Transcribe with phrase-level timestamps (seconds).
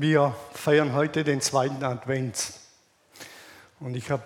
[0.00, 2.52] Wir feiern heute den zweiten Advent.
[3.80, 4.22] Und ich habe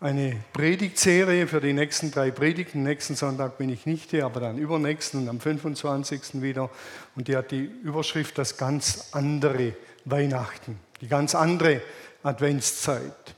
[0.00, 2.82] eine Predigtserie für die nächsten drei Predigten.
[2.82, 6.42] Nächsten Sonntag bin ich nicht hier, aber dann übernächsten und am 25.
[6.42, 6.68] wieder.
[7.16, 9.72] Und die hat die Überschrift Das ganz andere
[10.04, 11.80] Weihnachten, die ganz andere
[12.22, 13.34] Adventszeit.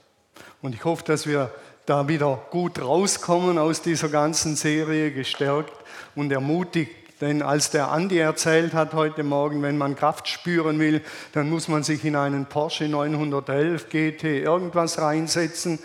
[0.63, 1.55] Und ich hoffe, dass wir
[1.87, 5.73] da wieder gut rauskommen aus dieser ganzen Serie, gestärkt
[6.17, 11.03] und ermutigt denn als der Andi erzählt hat heute Morgen, wenn man Kraft spüren will,
[11.33, 15.79] dann muss man sich in einen Porsche 911 GT irgendwas reinsetzen.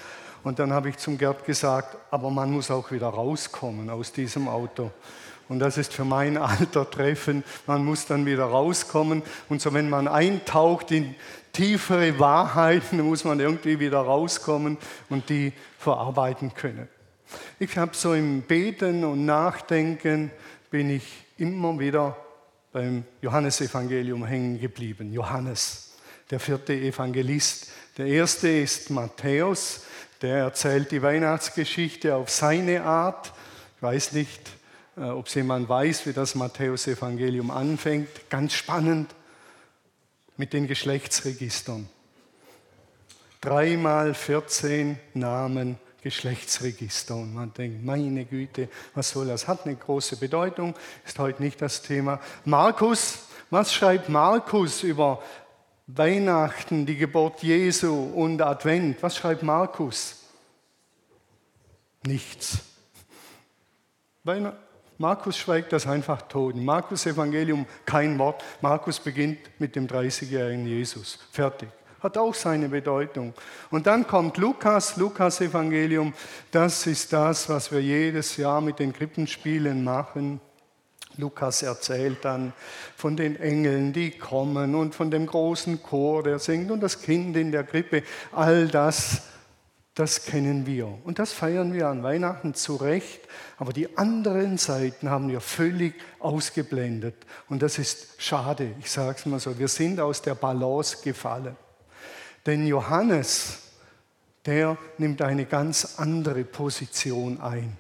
[0.44, 4.48] Und dann habe ich zum Gerd gesagt, aber man muss auch wieder rauskommen aus diesem
[4.48, 4.92] Auto.
[5.50, 7.44] Und das ist für mein Alter treffen.
[7.68, 9.22] Man muss dann wieder rauskommen.
[9.50, 11.16] Und so, wenn man eintaucht in
[11.52, 14.78] tiefere Wahrheiten, muss man irgendwie wieder rauskommen
[15.10, 16.88] und die verarbeiten können.
[17.60, 20.32] Ich habe so im Beten und Nachdenken
[20.70, 22.18] bin ich immer wieder
[22.72, 25.12] beim Johannesevangelium hängen geblieben.
[25.14, 25.94] Johannes,
[26.30, 27.68] der vierte Evangelist.
[27.98, 29.84] Der erste ist Matthäus,
[30.22, 33.34] der erzählt die Weihnachtsgeschichte auf seine Art.
[33.78, 34.42] Ich weiß nicht,
[34.98, 38.30] äh, ob jemand weiß, wie das Matthäus-Evangelium anfängt.
[38.30, 39.14] Ganz spannend
[40.38, 41.88] mit den Geschlechtsregistern.
[43.42, 47.16] Dreimal 14 Namen Geschlechtsregister.
[47.16, 49.48] Und man denkt, meine Güte, was soll das?
[49.48, 52.20] Hat eine große Bedeutung, ist heute nicht das Thema.
[52.46, 55.24] Markus, was schreibt Markus über
[55.88, 59.02] Weihnachten, die Geburt Jesu und Advent?
[59.02, 60.18] Was schreibt Markus?
[62.06, 62.60] Nichts.
[65.00, 66.56] Markus schweigt das einfach tot.
[66.56, 68.44] Markus Evangelium kein Wort.
[68.62, 71.18] Markus beginnt mit dem 30-jährigen Jesus.
[71.32, 71.70] Fertig
[72.06, 73.34] hat auch seine Bedeutung.
[73.72, 76.14] Und dann kommt Lukas, Lukas Evangelium,
[76.52, 80.40] das ist das, was wir jedes Jahr mit den Krippenspielen machen.
[81.18, 82.54] Lukas erzählt dann
[82.96, 87.36] von den Engeln, die kommen und von dem großen Chor, der singt und das Kind
[87.38, 88.04] in der Krippe.
[88.32, 89.22] All das,
[89.94, 90.88] das kennen wir.
[91.06, 93.22] Und das feiern wir an Weihnachten zu Recht.
[93.58, 97.16] Aber die anderen Seiten haben wir völlig ausgeblendet.
[97.48, 98.74] Und das ist schade.
[98.80, 99.58] Ich sage es mal so.
[99.58, 101.56] Wir sind aus der Balance gefallen.
[102.46, 103.60] Denn Johannes,
[104.46, 107.78] der nimmt eine ganz andere Position ein.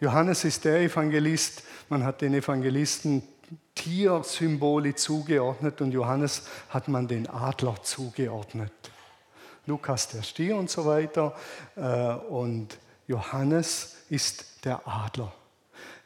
[0.00, 3.22] Johannes ist der Evangelist, man hat den Evangelisten
[3.74, 8.72] Tiersymbole zugeordnet und Johannes hat man den Adler zugeordnet.
[9.66, 11.36] Lukas der Stier und so weiter
[11.76, 15.32] äh, und Johannes ist der Adler.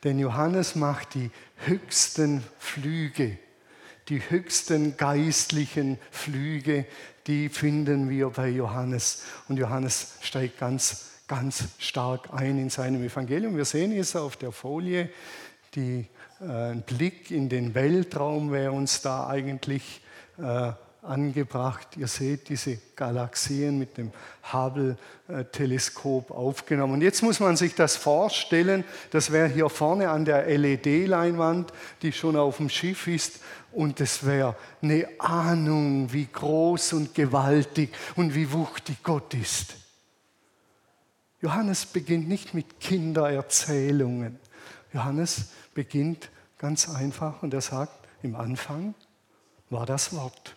[0.04, 1.30] Denn Johannes macht die
[1.66, 3.38] höchsten Flüge,
[4.08, 6.86] die höchsten geistlichen Flüge,
[7.26, 9.22] die finden wir bei Johannes.
[9.48, 13.56] Und Johannes steigt ganz, ganz stark ein in seinem Evangelium.
[13.56, 15.10] Wir sehen es auf der Folie,
[15.74, 16.06] die,
[16.40, 20.02] äh, ein Blick in den Weltraum wäre uns da eigentlich
[20.38, 20.72] äh,
[21.02, 21.96] angebracht.
[21.96, 24.12] Ihr seht diese Galaxien mit dem
[24.52, 26.94] Hubble-Teleskop aufgenommen.
[26.94, 32.12] Und jetzt muss man sich das vorstellen, das wäre hier vorne an der LED-Leinwand, die
[32.12, 33.40] schon auf dem Schiff ist.
[33.72, 39.76] Und es wäre eine Ahnung, wie groß und gewaltig und wie wuchtig Gott ist.
[41.40, 44.38] Johannes beginnt nicht mit Kindererzählungen.
[44.92, 47.92] Johannes beginnt ganz einfach und er sagt,
[48.22, 48.94] im Anfang
[49.70, 50.56] war das Wort.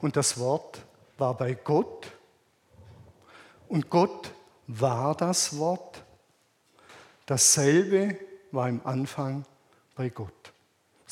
[0.00, 0.80] Und das Wort
[1.18, 2.06] war bei Gott
[3.68, 4.32] und Gott
[4.66, 6.02] war das Wort.
[7.26, 8.18] Dasselbe
[8.52, 9.44] war im Anfang
[9.94, 10.32] bei Gott.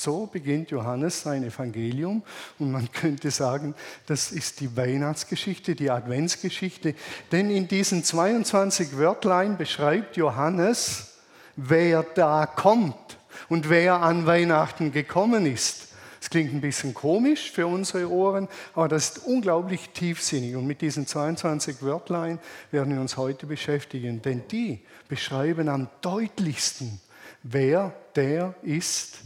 [0.05, 2.23] So beginnt Johannes sein Evangelium
[2.59, 6.95] und man könnte sagen, das ist die Weihnachtsgeschichte, die Adventsgeschichte,
[7.33, 11.15] denn in diesen 22 Wörtlein beschreibt Johannes,
[11.57, 13.17] wer da kommt
[13.49, 15.89] und wer an Weihnachten gekommen ist.
[16.21, 20.55] Es klingt ein bisschen komisch für unsere Ohren, aber das ist unglaublich tiefsinnig.
[20.55, 22.39] Und mit diesen 22 Wörtlein
[22.71, 27.01] werden wir uns heute beschäftigen, denn die beschreiben am deutlichsten,
[27.43, 29.21] wer der ist,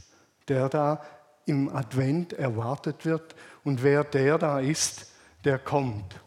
[0.49, 1.03] der da
[1.47, 3.35] im Advent erwartet wird
[3.65, 5.07] und wer der da ist,
[5.45, 6.21] der kommt.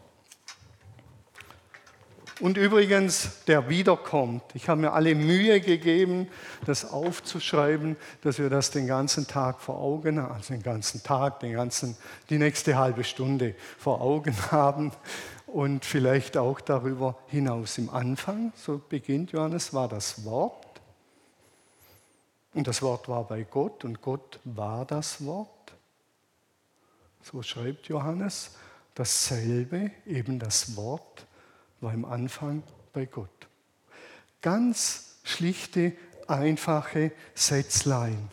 [2.41, 4.41] Und übrigens, der wiederkommt.
[4.56, 6.27] Ich habe mir alle Mühe gegeben,
[6.65, 11.41] das aufzuschreiben, dass wir das den ganzen Tag vor Augen haben, also den ganzen Tag,
[11.41, 11.95] den ganzen,
[12.31, 14.91] die nächste halbe Stunde vor Augen haben
[15.45, 17.77] und vielleicht auch darüber hinaus.
[17.77, 20.70] Im Anfang, so beginnt Johannes, war das Wort
[22.53, 25.74] und das Wort war bei Gott und Gott war das Wort.
[27.24, 28.51] So schreibt Johannes.
[28.94, 31.25] Dasselbe, eben das Wort,
[31.80, 32.62] war im Anfang
[32.92, 33.30] bei Gott.
[34.42, 35.94] Ganz schlichte,
[36.27, 38.30] einfache Sätzlein.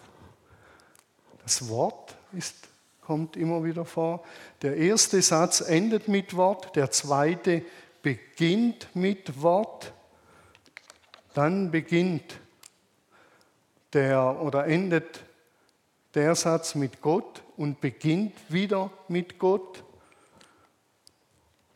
[1.45, 2.69] Das Wort ist
[3.09, 4.23] kommt immer wieder vor.
[4.61, 7.63] Der erste Satz endet mit Wort, der zweite
[8.03, 9.95] beginnt mit Wort,
[11.33, 12.39] dann beginnt
[13.93, 15.25] der oder endet
[16.15, 19.85] der Satz mit Gott und beginnt wieder mit Gott.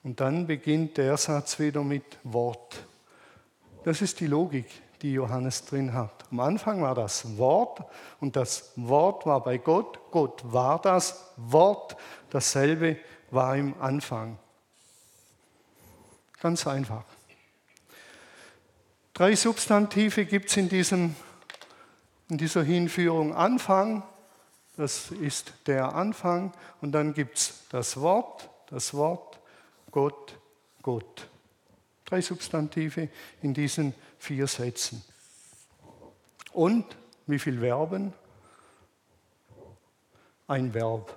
[0.03, 2.85] Und dann beginnt der Satz wieder mit Wort.
[3.85, 4.67] Das ist die Logik,
[5.01, 6.25] die Johannes drin hat.
[6.31, 7.85] Am Anfang war das Wort
[8.21, 9.99] und das Wort war bei Gott.
[10.11, 11.97] Gott war das Wort.
[12.31, 12.97] Dasselbe
[13.31, 14.39] war im Anfang.
[16.41, 17.05] Ganz einfach.
[19.15, 21.15] Drei Substantive gibt es in,
[22.33, 23.35] in dieser Hinführung.
[23.35, 24.03] Anfang,
[24.79, 26.55] das ist der Anfang.
[26.81, 29.39] Und dann gibt es das Wort, das Wort,
[29.91, 30.39] Gott,
[30.81, 31.29] Gott.
[32.07, 33.11] Drei Substantive
[33.43, 35.05] in diesen vier Sätzen.
[36.55, 36.87] Und
[37.27, 38.15] wie viel Verben?
[40.47, 41.15] Ein Verb.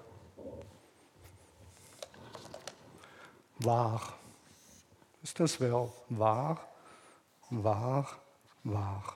[3.59, 4.01] Wahr.
[5.21, 5.94] Das ist das Verb.
[6.09, 6.59] Wahr,
[7.51, 8.06] wahr,
[8.65, 9.15] wahr.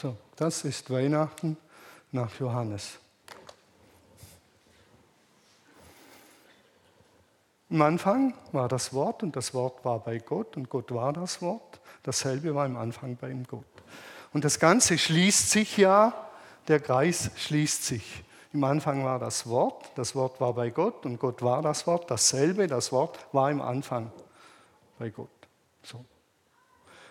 [0.00, 1.58] So, das ist Weihnachten
[2.10, 2.98] nach Johannes.
[7.68, 11.42] Am Anfang war das Wort und das Wort war bei Gott und Gott war das
[11.42, 11.80] Wort.
[12.02, 13.66] Dasselbe war im Anfang bei ihm Gott.
[14.32, 16.14] Und das Ganze schließt sich ja,
[16.66, 18.24] der Kreis schließt sich.
[18.54, 22.10] Im Anfang war das Wort, das Wort war bei Gott und Gott war das Wort.
[22.10, 24.10] Dasselbe, das Wort war im Anfang
[24.98, 25.28] bei Gott.
[25.82, 26.02] So.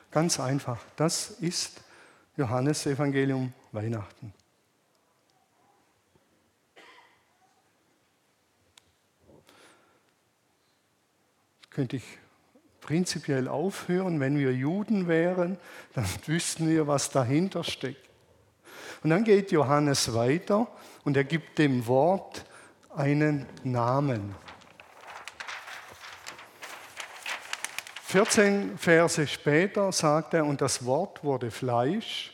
[0.10, 0.80] Ganz einfach.
[0.96, 1.84] Das ist
[2.40, 4.34] Johannes Evangelium Weihnachten.
[11.70, 12.18] könnte ich
[12.82, 14.20] prinzipiell aufhören.
[14.20, 15.58] Wenn wir Juden wären,
[15.94, 18.10] dann wüssten wir, was dahinter steckt.
[19.04, 20.68] Und dann geht Johannes weiter
[21.04, 22.46] und er gibt dem Wort
[22.96, 24.36] einen Namen.
[28.10, 32.32] 14 Verse später sagt er, und das Wort wurde Fleisch.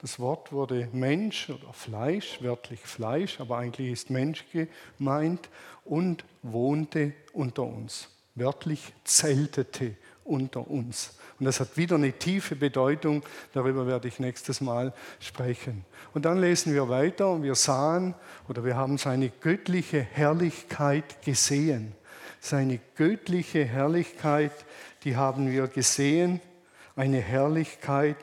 [0.00, 5.48] Das Wort wurde Mensch oder Fleisch, wörtlich Fleisch, aber eigentlich ist Mensch gemeint
[5.84, 8.08] und wohnte unter uns
[8.38, 11.14] wörtlich zeltete unter uns.
[11.38, 13.22] Und das hat wieder eine tiefe Bedeutung,
[13.52, 15.84] darüber werde ich nächstes Mal sprechen.
[16.12, 18.14] Und dann lesen wir weiter und wir sahen
[18.48, 21.94] oder wir haben seine göttliche Herrlichkeit gesehen.
[22.40, 24.52] Seine göttliche Herrlichkeit,
[25.04, 26.40] die haben wir gesehen,
[26.96, 28.16] eine Herrlichkeit,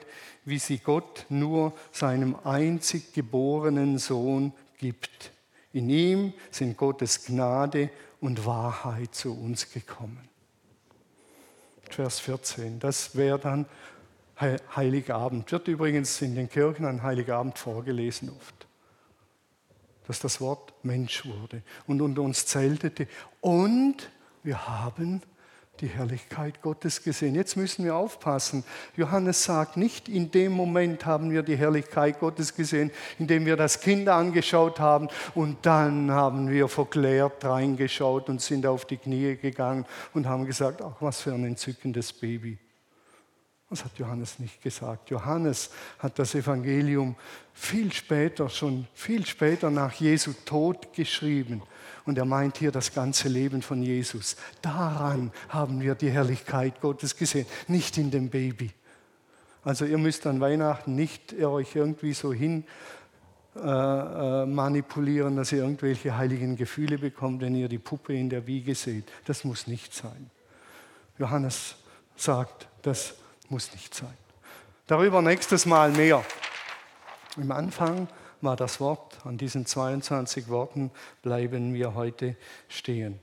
[0.45, 5.31] wie sie Gott nur seinem einzig geborenen Sohn gibt.
[5.73, 7.89] In ihm sind Gottes Gnade
[8.21, 10.29] und Wahrheit zu uns gekommen.
[11.89, 13.65] Vers 14, das wäre dann
[14.39, 15.51] Heiligabend.
[15.51, 18.64] Wird übrigens in den Kirchen an Heiligabend vorgelesen oft.
[20.07, 23.07] Dass das Wort Mensch wurde und unter uns zeltete.
[23.42, 24.10] Und
[24.44, 25.22] wir haben
[25.81, 27.36] die Herrlichkeit Gottes gesehen.
[27.36, 28.63] Jetzt müssen wir aufpassen.
[28.96, 33.81] Johannes sagt nicht, in dem Moment haben wir die Herrlichkeit Gottes gesehen, indem wir das
[33.81, 39.86] Kind angeschaut haben und dann haben wir verklärt reingeschaut und sind auf die Knie gegangen
[40.13, 42.58] und haben gesagt, ach was für ein entzückendes Baby.
[43.69, 45.09] Das hat Johannes nicht gesagt.
[45.09, 47.15] Johannes hat das Evangelium
[47.53, 51.63] viel später, schon viel später nach Jesu Tod geschrieben.
[52.06, 54.36] Und er meint hier das ganze Leben von Jesus.
[54.62, 58.72] Daran haben wir die Herrlichkeit Gottes gesehen, nicht in dem Baby.
[59.63, 62.65] Also ihr müsst an Weihnachten nicht euch irgendwie so hin
[63.55, 68.45] äh, äh, manipulieren, dass ihr irgendwelche heiligen Gefühle bekommt, wenn ihr die Puppe in der
[68.45, 69.05] Wiege seht.
[69.25, 70.29] Das muss nicht sein.
[71.17, 71.77] Johannes
[72.15, 73.15] sagt, das
[73.50, 74.14] muss nicht sein.
[74.88, 76.24] Darüber nächstes Mal mehr.
[77.38, 78.08] Im Anfang
[78.42, 79.18] war das Wort.
[79.25, 82.36] An diesen 22 Worten bleiben wir heute
[82.70, 83.20] stehen.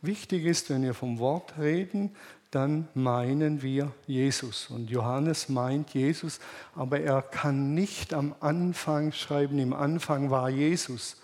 [0.00, 2.16] Wichtig ist, wenn wir vom Wort reden,
[2.50, 4.68] dann meinen wir Jesus.
[4.68, 6.38] Und Johannes meint Jesus,
[6.74, 11.16] aber er kann nicht am Anfang schreiben, im Anfang war Jesus.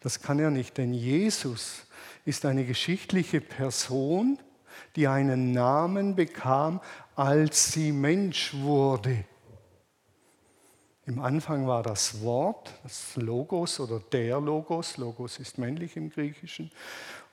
[0.00, 1.86] Das kann er nicht, denn Jesus
[2.24, 4.38] ist eine geschichtliche Person,
[4.96, 6.80] die einen Namen bekam,
[7.18, 9.24] als sie Mensch wurde.
[11.04, 16.70] Im Anfang war das Wort, das Logos oder der Logos, Logos ist männlich im Griechischen.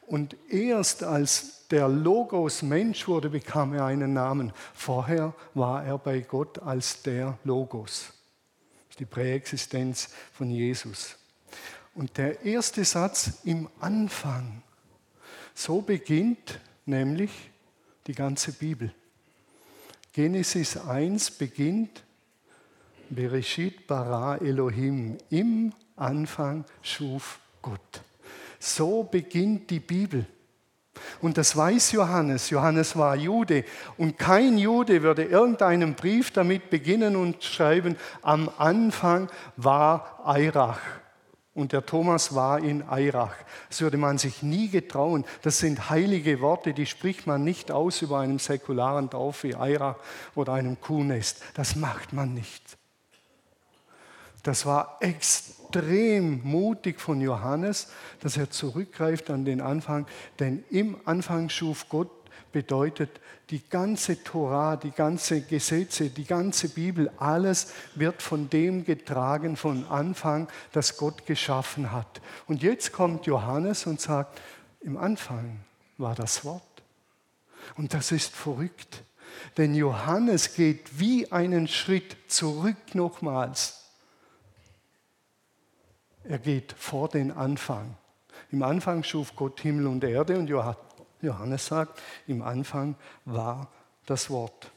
[0.07, 4.53] Und erst als der Logos Mensch wurde, bekam er einen Namen.
[4.73, 8.05] Vorher war er bei Gott als der Logos.
[8.07, 11.15] Das ist die Präexistenz von Jesus.
[11.93, 14.63] Und der erste Satz im Anfang,
[15.53, 17.51] so beginnt nämlich
[18.07, 18.91] die ganze Bibel.
[20.15, 22.01] Genesis 1 beginnt
[23.09, 25.17] Bereshit bara Elohim.
[25.29, 28.01] Im Anfang schuf Gott.
[28.57, 30.25] So beginnt die Bibel.
[31.19, 32.49] Und das weiß Johannes.
[32.49, 33.65] Johannes war Jude.
[33.97, 40.79] Und kein Jude würde irgendeinen Brief damit beginnen und schreiben, am Anfang war Eirach.
[41.55, 43.33] Und der Thomas war in Eirach.
[43.69, 45.23] Das würde man sich nie getrauen.
[45.41, 49.95] Das sind heilige Worte, die spricht man nicht aus über einem säkularen Dorf wie Eirach
[50.35, 51.41] oder einem Kuhnest.
[51.53, 52.77] Das macht man nicht.
[54.43, 57.87] Das war extrem mutig von Johannes,
[58.19, 60.05] dass er zurückgreift an den Anfang,
[60.39, 62.11] denn im Anfang schuf Gott
[62.55, 63.19] bedeutet,
[63.49, 69.85] die ganze Tora, die ganze Gesetze, die ganze Bibel, alles wird von dem getragen von
[69.87, 72.21] Anfang, das Gott geschaffen hat.
[72.47, 74.39] Und jetzt kommt Johannes und sagt,
[74.79, 75.59] im Anfang
[75.97, 76.63] war das Wort.
[77.75, 79.03] Und das ist verrückt,
[79.57, 83.83] denn Johannes geht wie einen Schritt zurück nochmals.
[86.23, 87.97] Er geht vor den Anfang.
[88.49, 90.47] Im Anfang schuf Gott Himmel und Erde und
[91.25, 93.69] Johannes sagt, im Anfang war
[94.05, 94.71] das Wort.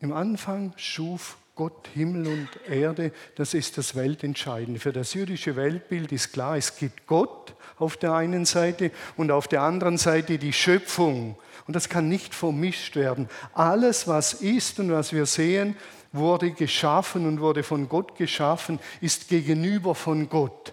[0.00, 4.80] Im Anfang schuf Gott Himmel und Erde, das ist das Weltentscheidende.
[4.80, 9.46] Für das jüdische Weltbild ist klar, es gibt Gott auf der einen Seite und auf
[9.46, 11.36] der anderen Seite die Schöpfung.
[11.66, 13.28] Und das kann nicht vermischt werden.
[13.52, 15.76] Alles, was ist und was wir sehen,
[16.12, 20.72] wurde geschaffen und wurde von Gott geschaffen, ist gegenüber von Gott.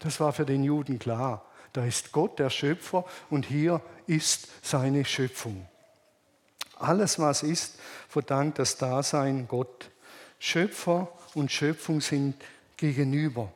[0.00, 1.44] Das war für den Juden klar.
[1.72, 5.66] Da ist Gott der Schöpfer und hier ist seine Schöpfung.
[6.76, 9.90] Alles, was ist, verdankt das Dasein Gott.
[10.38, 12.36] Schöpfer und Schöpfung sind
[12.76, 13.52] gegenüber.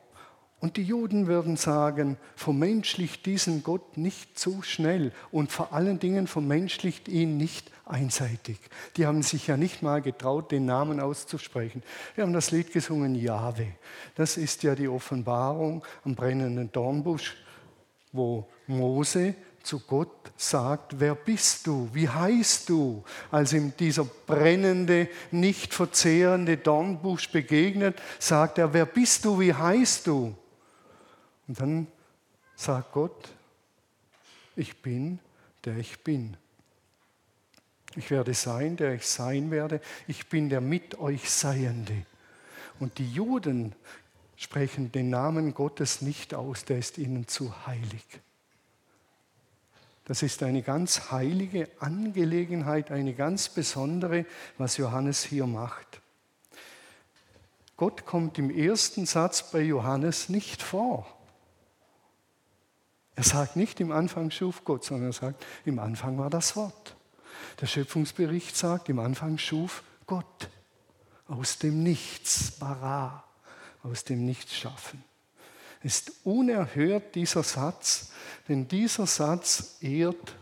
[0.63, 6.25] Und die Juden würden sagen, vermenschlicht diesen Gott nicht zu schnell und vor allen Dingen
[6.25, 8.59] vermenschlicht ihn nicht einseitig.
[8.95, 11.83] Die haben sich ja nicht mal getraut, den Namen auszusprechen.
[12.15, 13.67] Wir haben das Lied gesungen, Jahwe.
[14.15, 17.35] Das ist ja die Offenbarung am brennenden Dornbusch,
[18.13, 21.89] wo Mose zu Gott sagt, wer bist du?
[21.93, 23.03] Wie heißt du?
[23.31, 29.39] Als ihm dieser brennende, nicht verzehrende Dornbusch begegnet, sagt er, wer bist du?
[29.39, 30.35] Wie heißt du?
[31.47, 31.87] Und dann
[32.55, 33.29] sagt Gott,
[34.55, 35.19] ich bin,
[35.65, 36.37] der ich bin.
[37.95, 39.79] Ich werde sein, der ich sein werde.
[40.07, 42.05] Ich bin der mit euch Seiende.
[42.79, 43.75] Und die Juden
[44.43, 48.05] sprechen den Namen Gottes nicht aus, der ist ihnen zu heilig.
[50.05, 54.25] Das ist eine ganz heilige Angelegenheit, eine ganz besondere,
[54.57, 56.01] was Johannes hier macht.
[57.77, 61.07] Gott kommt im ersten Satz bei Johannes nicht vor.
[63.15, 66.95] Er sagt nicht, im Anfang schuf Gott, sondern er sagt, im Anfang war das Wort.
[67.61, 70.49] Der Schöpfungsbericht sagt, im Anfang schuf Gott
[71.27, 73.23] aus dem Nichts, bara,
[73.83, 75.03] aus dem Nichts schaffen.
[75.81, 78.11] Ist unerhört dieser Satz,
[78.47, 80.35] denn dieser Satz ehrt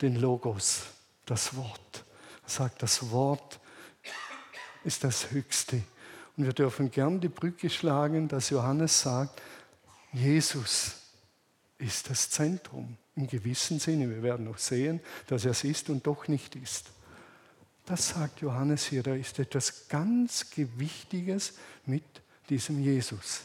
[0.00, 0.82] den Logos,
[1.26, 2.04] das Wort.
[2.44, 3.60] Er sagt, das Wort
[4.84, 5.82] ist das Höchste.
[6.36, 9.42] Und wir dürfen gern die Brücke schlagen, dass Johannes sagt,
[10.12, 10.94] Jesus
[11.78, 12.96] ist das Zentrum.
[13.16, 16.90] Im gewissen Sinne, wir werden noch sehen, dass er es ist und doch nicht ist.
[17.86, 21.54] Das sagt Johannes hier, da ist etwas ganz Gewichtiges
[21.86, 22.04] mit
[22.48, 23.42] diesem Jesus.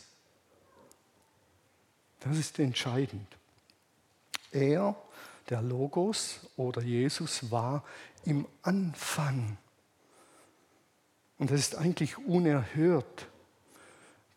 [2.20, 3.28] Das ist entscheidend.
[4.52, 4.96] Er,
[5.50, 7.84] der Logos oder Jesus, war
[8.24, 9.58] im Anfang.
[11.38, 13.28] Und das ist eigentlich unerhört,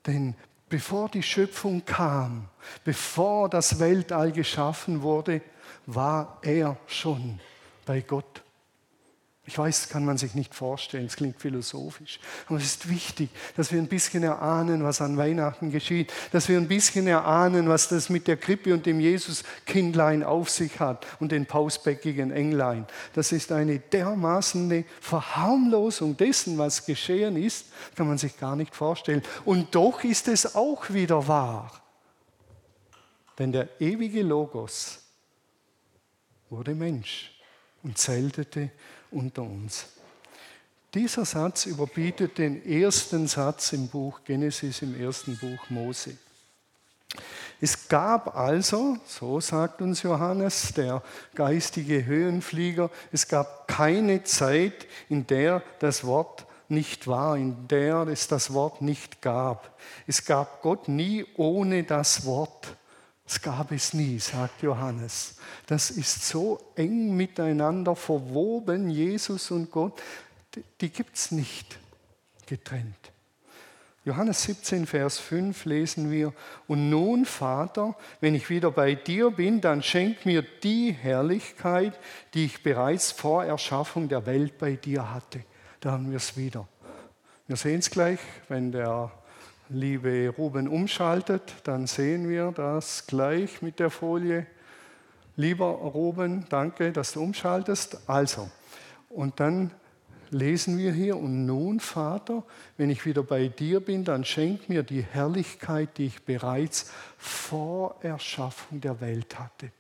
[0.07, 0.35] denn
[0.69, 2.49] Bevor die Schöpfung kam,
[2.85, 5.41] bevor das Weltall geschaffen wurde,
[5.87, 7.41] war er schon
[7.87, 8.43] bei Gott.
[9.49, 13.31] Ich weiß, das kann man sich nicht vorstellen, es klingt philosophisch, aber es ist wichtig,
[13.57, 17.89] dass wir ein bisschen erahnen, was an Weihnachten geschieht, dass wir ein bisschen erahnen, was
[17.89, 22.87] das mit der Krippe und dem Jesuskindlein auf sich hat und den pausbäckigen Englein.
[23.15, 29.23] Das ist eine dermaßen Verharmlosung dessen, was geschehen ist, kann man sich gar nicht vorstellen.
[29.47, 31.73] Und doch ist es auch wieder wahr.
[33.39, 34.99] Denn der ewige Logos
[36.51, 37.33] wurde Mensch
[37.83, 38.71] und zeltete
[39.11, 39.87] unter uns.
[40.95, 46.17] Dieser Satz überbietet den ersten Satz im Buch Genesis, im ersten Buch Mose.
[47.61, 51.03] Es gab also, so sagt uns Johannes, der
[51.35, 58.29] geistige Höhenflieger, es gab keine Zeit, in der das Wort nicht war, in der es
[58.29, 59.77] das Wort nicht gab.
[60.07, 62.77] Es gab Gott nie ohne das Wort.
[63.29, 65.37] Das gab es nie, sagt Johannes.
[65.67, 70.01] Das ist so eng miteinander verwoben, Jesus und Gott,
[70.81, 71.79] die gibt es nicht
[72.47, 73.13] getrennt.
[74.07, 76.33] Johannes 17, Vers 5 lesen wir,
[76.69, 81.99] und nun, Vater, wenn ich wieder bei dir bin, dann schenk mir die Herrlichkeit,
[82.33, 85.45] die ich bereits vor Erschaffung der Welt bei dir hatte.
[85.81, 86.67] Da haben wir es wieder.
[87.47, 89.13] Wir sehen es gleich, wenn der
[89.69, 94.47] liebe Ruben umschaltet, dann sehen wir das gleich mit der Folie.
[95.37, 98.09] Lieber Ruben, danke, dass du umschaltest.
[98.09, 98.51] Also,
[99.09, 99.71] und dann
[100.31, 102.43] lesen wir hier, und nun, Vater,
[102.77, 107.97] wenn ich wieder bei dir bin, dann schenk mir die Herrlichkeit, die ich bereits vor
[108.03, 109.71] Erschaffung der Welt hatte.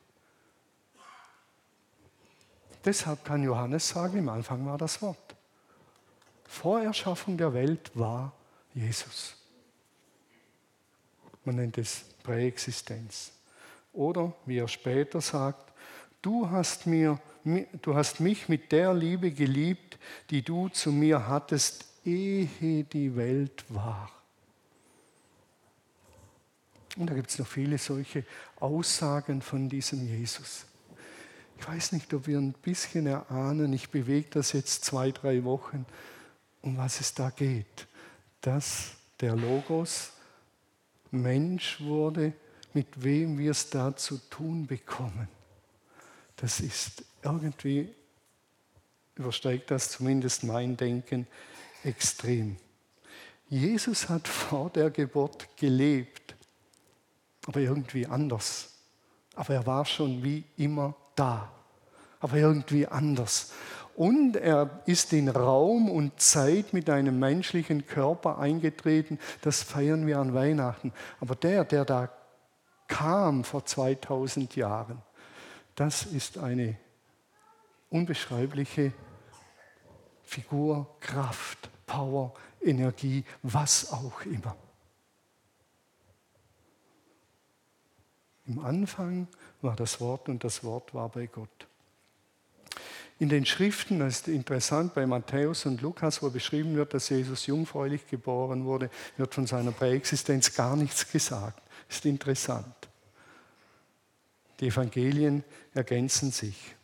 [2.84, 5.34] Deshalb kann Johannes sagen, im Anfang war das Wort.
[6.46, 8.32] Vor Erschaffung der Welt war
[8.74, 9.37] Jesus.
[11.48, 13.32] Man nennt es Präexistenz.
[13.94, 15.72] Oder wie er später sagt,
[16.20, 17.18] du hast, mir,
[17.80, 23.64] du hast mich mit der Liebe geliebt, die du zu mir hattest, ehe die Welt
[23.70, 24.10] war.
[26.98, 28.26] Und da gibt es noch viele solche
[28.60, 30.66] Aussagen von diesem Jesus.
[31.58, 35.86] Ich weiß nicht, ob wir ein bisschen erahnen, ich bewege das jetzt zwei, drei Wochen,
[36.60, 37.86] um was es da geht.
[38.42, 38.90] Dass
[39.22, 40.12] der Logos
[41.10, 42.32] Mensch wurde,
[42.74, 45.28] mit wem wir es da zu tun bekommen.
[46.36, 47.94] Das ist irgendwie,
[49.14, 51.26] übersteigt das zumindest mein Denken
[51.82, 52.56] extrem.
[53.48, 56.36] Jesus hat vor der Geburt gelebt,
[57.46, 58.74] aber irgendwie anders.
[59.34, 61.50] Aber er war schon wie immer da,
[62.20, 63.52] aber irgendwie anders.
[63.98, 69.18] Und er ist in Raum und Zeit mit einem menschlichen Körper eingetreten.
[69.40, 70.92] Das feiern wir an Weihnachten.
[71.18, 72.08] Aber der, der da
[72.86, 75.02] kam vor 2000 Jahren,
[75.74, 76.76] das ist eine
[77.90, 78.92] unbeschreibliche
[80.22, 84.54] Figur, Kraft, Power, Energie, was auch immer.
[88.46, 89.26] Im Anfang
[89.60, 91.67] war das Wort und das Wort war bei Gott.
[93.20, 97.46] In den Schriften, das ist interessant, bei Matthäus und Lukas, wo beschrieben wird, dass Jesus
[97.46, 101.60] jungfräulich geboren wurde, wird von seiner Präexistenz gar nichts gesagt.
[101.88, 102.74] Ist interessant.
[104.60, 105.42] Die Evangelien
[105.74, 106.76] ergänzen sich.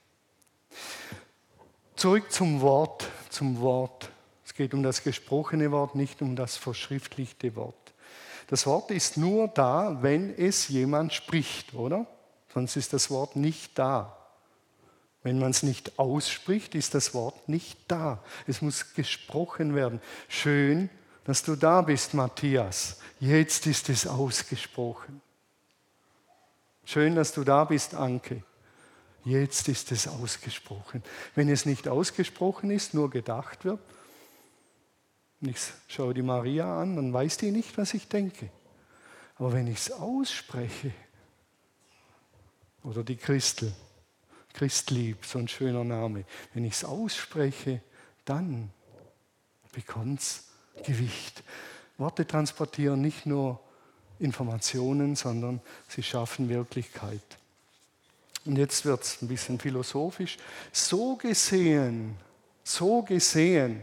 [1.94, 4.10] Zurück zum Wort, zum Wort.
[4.44, 7.94] Es geht um das gesprochene Wort, nicht um das verschriftlichte Wort.
[8.48, 12.06] Das Wort ist nur da, wenn es jemand spricht, oder?
[12.52, 14.23] Sonst ist das Wort nicht da.
[15.24, 18.22] Wenn man es nicht ausspricht, ist das Wort nicht da.
[18.46, 20.00] Es muss gesprochen werden.
[20.28, 20.90] Schön,
[21.24, 23.00] dass du da bist, Matthias.
[23.18, 25.22] Jetzt ist es ausgesprochen.
[26.84, 28.42] Schön, dass du da bist, Anke.
[29.24, 31.02] Jetzt ist es ausgesprochen.
[31.34, 33.80] Wenn es nicht ausgesprochen ist, nur gedacht wird,
[35.40, 35.58] und ich
[35.88, 38.50] schaue die Maria an, dann weiß die nicht, was ich denke.
[39.36, 40.92] Aber wenn ich es ausspreche,
[42.82, 43.72] oder die Christel,
[44.54, 46.24] Christlieb, so ein schöner Name.
[46.54, 47.82] Wenn ich es ausspreche,
[48.24, 48.70] dann
[49.72, 50.44] bekommt es
[50.84, 51.42] Gewicht.
[51.98, 53.60] Worte transportieren nicht nur
[54.18, 57.20] Informationen, sondern sie schaffen Wirklichkeit.
[58.44, 60.36] Und jetzt wird es ein bisschen philosophisch.
[60.72, 62.16] So gesehen,
[62.62, 63.82] so gesehen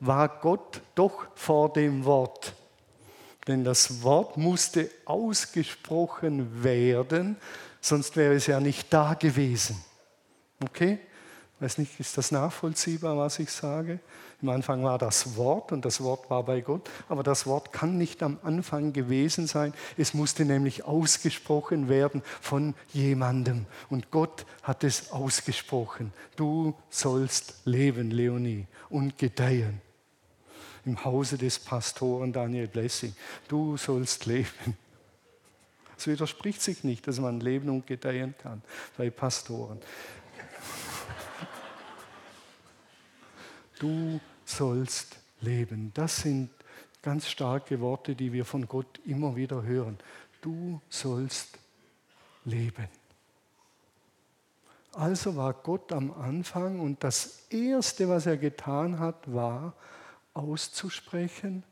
[0.00, 2.54] war Gott doch vor dem Wort.
[3.46, 7.36] Denn das Wort musste ausgesprochen werden,
[7.86, 9.82] sonst wäre es ja nicht da gewesen.
[10.62, 10.98] Okay?
[11.58, 14.00] Weiß nicht, ist das nachvollziehbar, was ich sage?
[14.42, 17.96] Am Anfang war das Wort und das Wort war bei Gott, aber das Wort kann
[17.96, 19.72] nicht am Anfang gewesen sein.
[19.96, 23.64] Es musste nämlich ausgesprochen werden von jemandem.
[23.88, 26.12] Und Gott hat es ausgesprochen.
[26.36, 29.80] Du sollst leben, Leonie, und gedeihen.
[30.84, 33.16] Im Hause des Pastoren Daniel Blessing.
[33.48, 34.76] Du sollst leben.
[35.98, 38.62] Es widerspricht sich nicht, dass man leben und gedeihen kann
[38.96, 39.80] bei Pastoren.
[43.78, 45.92] Du sollst leben.
[45.94, 46.50] Das sind
[47.02, 49.98] ganz starke Worte, die wir von Gott immer wieder hören.
[50.40, 51.58] Du sollst
[52.44, 52.88] leben.
[54.92, 59.74] Also war Gott am Anfang und das Erste, was er getan hat, war
[60.32, 61.64] auszusprechen,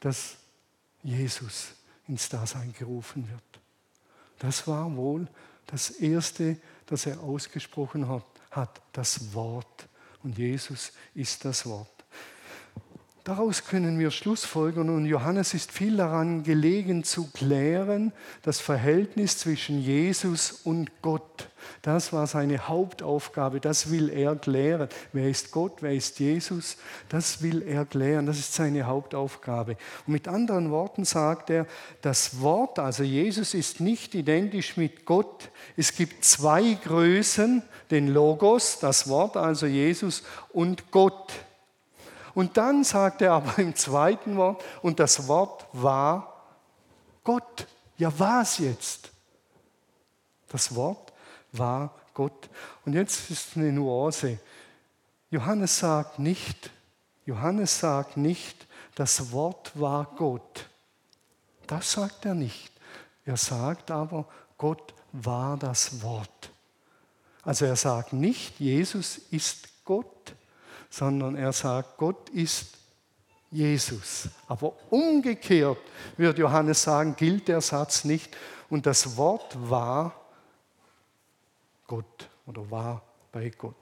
[0.00, 0.36] dass
[1.02, 1.77] Jesus
[2.08, 3.42] ins Dasein gerufen wird.
[4.38, 5.28] Das war wohl
[5.66, 9.88] das Erste, das er ausgesprochen hat, hat das Wort.
[10.22, 11.97] Und Jesus ist das Wort.
[13.28, 19.82] Daraus können wir Schlussfolgern und Johannes ist viel daran gelegen zu klären, das Verhältnis zwischen
[19.82, 21.50] Jesus und Gott.
[21.82, 24.88] Das war seine Hauptaufgabe, das will er klären.
[25.12, 26.78] Wer ist Gott, wer ist Jesus?
[27.10, 29.76] Das will er klären, das ist seine Hauptaufgabe.
[30.06, 31.66] Und mit anderen Worten sagt er,
[32.00, 35.50] das Wort, also Jesus ist nicht identisch mit Gott.
[35.76, 41.30] Es gibt zwei Größen, den Logos, das Wort, also Jesus und Gott.
[42.34, 46.34] Und dann sagt er aber im zweiten Wort, und das Wort war
[47.24, 47.66] Gott.
[47.96, 49.10] Ja, war es jetzt?
[50.48, 51.12] Das Wort
[51.52, 52.48] war Gott.
[52.84, 54.38] Und jetzt ist eine Nuance.
[55.30, 56.70] Johannes sagt nicht,
[57.26, 60.68] Johannes sagt nicht, das Wort war Gott.
[61.66, 62.72] Das sagt er nicht.
[63.24, 66.50] Er sagt aber, Gott war das Wort.
[67.42, 70.06] Also er sagt nicht, Jesus ist Gott,
[70.90, 72.78] sondern er sagt, Gott ist
[73.50, 74.28] Jesus.
[74.46, 75.78] Aber umgekehrt,
[76.16, 78.36] wird Johannes sagen, gilt der Satz nicht.
[78.68, 80.14] Und das Wort war
[81.86, 83.74] Gott oder war bei Gott.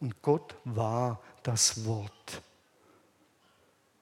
[0.00, 2.42] Und Gott war das Wort.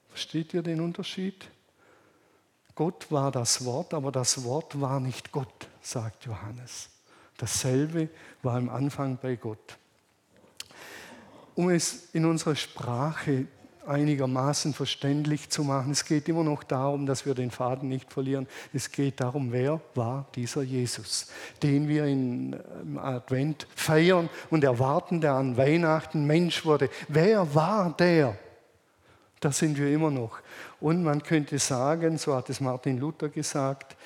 [0.08, 1.48] Versteht ihr den Unterschied?
[2.74, 6.88] Gott war das Wort, aber das Wort war nicht Gott, sagt Johannes.
[7.36, 8.08] Dasselbe
[8.42, 9.76] war am Anfang bei Gott.
[11.54, 13.46] Um es in unserer Sprache
[13.86, 18.46] einigermaßen verständlich zu machen, es geht immer noch darum, dass wir den Faden nicht verlieren.
[18.72, 21.28] Es geht darum, wer war dieser Jesus,
[21.62, 26.88] den wir im Advent feiern und erwarten, der an Weihnachten Mensch wurde.
[27.08, 28.36] Wer war der?
[29.40, 30.38] Das sind wir immer noch.
[30.80, 33.96] Und man könnte sagen, so hat es Martin Luther gesagt,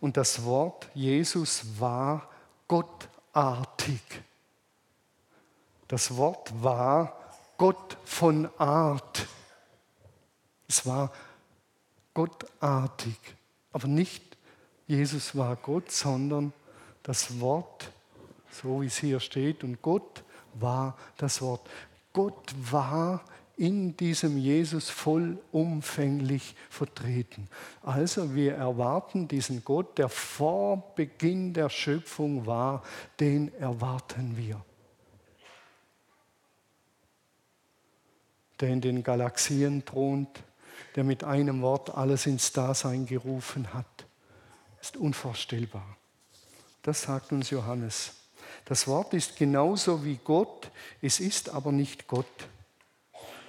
[0.00, 2.28] und das Wort Jesus war
[2.66, 4.00] gottartig.
[5.90, 7.18] Das Wort war
[7.58, 9.26] Gott von Art.
[10.68, 11.10] Es war
[12.14, 13.16] gottartig.
[13.72, 14.22] Aber nicht
[14.86, 16.52] Jesus war Gott, sondern
[17.02, 17.90] das Wort,
[18.52, 20.22] so wie es hier steht, und Gott
[20.54, 21.68] war das Wort.
[22.12, 23.24] Gott war
[23.56, 27.48] in diesem Jesus vollumfänglich vertreten.
[27.82, 32.84] Also wir erwarten diesen Gott, der vor Beginn der Schöpfung war,
[33.18, 34.64] den erwarten wir.
[38.60, 40.28] Der in den Galaxien thront,
[40.96, 44.06] der mit einem Wort alles ins Dasein gerufen hat,
[44.80, 45.96] ist unvorstellbar.
[46.82, 48.12] Das sagt uns Johannes.
[48.64, 50.70] Das Wort ist genauso wie Gott,
[51.02, 52.26] es ist aber nicht Gott.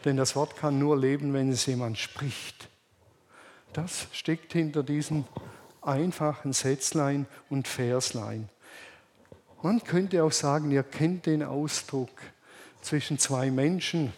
[0.03, 2.69] Denn das Wort kann nur leben, wenn es jemand spricht.
[3.73, 5.25] Das steckt hinter diesen
[5.81, 8.49] einfachen Sätzlein und Verslein.
[9.61, 12.09] Man könnte auch sagen, ihr kennt den Ausdruck
[12.81, 14.11] zwischen zwei Menschen.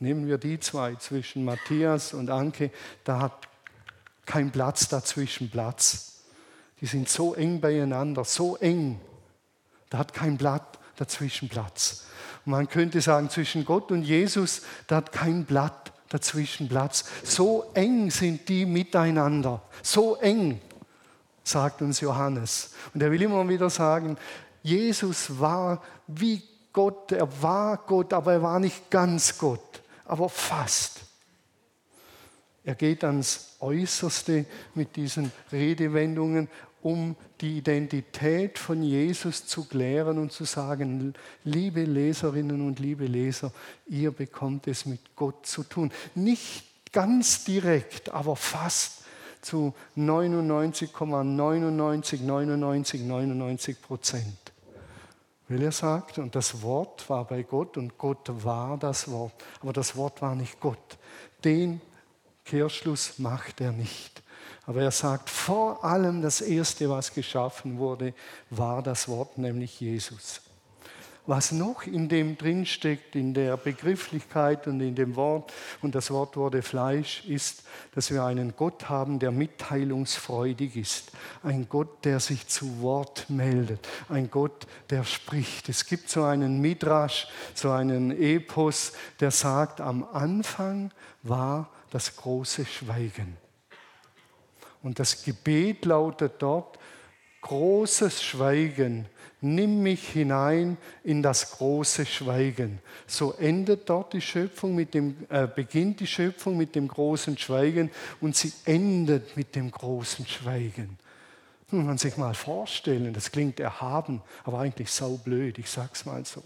[0.00, 2.70] Nehmen wir die zwei, zwischen Matthias und Anke,
[3.04, 3.48] da hat
[4.26, 6.22] kein Platz dazwischen Platz.
[6.80, 9.00] Die sind so eng beieinander, so eng,
[9.90, 12.04] da hat kein Blatt dazwischen Platz.
[12.44, 17.04] Man könnte sagen, zwischen Gott und Jesus, da hat kein Blatt dazwischen Platz.
[17.24, 19.62] So eng sind die miteinander.
[19.82, 20.60] So eng,
[21.44, 22.74] sagt uns Johannes.
[22.94, 24.16] Und er will immer wieder sagen,
[24.62, 29.67] Jesus war wie Gott, er war Gott, aber er war nicht ganz Gott,
[30.08, 31.02] aber fast.
[32.64, 34.44] Er geht ans Äußerste
[34.74, 36.48] mit diesen Redewendungen
[36.82, 43.52] um die Identität von Jesus zu klären und zu sagen, liebe Leserinnen und liebe Leser,
[43.86, 45.90] ihr bekommt es mit Gott zu tun.
[46.14, 49.02] Nicht ganz direkt, aber fast
[49.40, 54.52] zu 99,99, 99, 99 Prozent.
[55.48, 59.72] Weil er sagt, und das Wort war bei Gott und Gott war das Wort, aber
[59.72, 60.98] das Wort war nicht Gott.
[61.42, 61.80] Den
[62.44, 64.22] Kehrschluss macht er nicht.
[64.66, 68.12] Aber er sagt, vor allem das Erste, was geschaffen wurde,
[68.50, 70.42] war das Wort, nämlich Jesus.
[71.28, 76.38] Was noch in dem drinsteckt, in der Begrifflichkeit und in dem Wort, und das Wort
[76.38, 77.64] wurde Fleisch, ist,
[77.94, 81.12] dass wir einen Gott haben, der mitteilungsfreudig ist.
[81.42, 83.86] Ein Gott, der sich zu Wort meldet.
[84.08, 85.68] Ein Gott, der spricht.
[85.68, 92.64] Es gibt so einen Midrash, so einen Epos, der sagt, am Anfang war das große
[92.64, 93.36] Schweigen.
[94.82, 96.78] Und das Gebet lautet dort,
[97.42, 99.06] großes Schweigen,
[99.40, 102.80] nimm mich hinein in das große Schweigen.
[103.06, 107.90] So endet dort die Schöpfung mit dem, äh, beginnt die Schöpfung mit dem großen Schweigen
[108.20, 110.98] und sie endet mit dem großen Schweigen.
[111.70, 116.42] Muss man sich mal vorstellen, das klingt erhaben, aber eigentlich saublöd, ich sag's mal so.